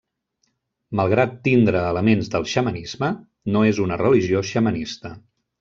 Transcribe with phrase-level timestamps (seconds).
[0.99, 3.13] Malgrat tindre elements del xamanisme,
[3.57, 5.17] no és una religió xamanista.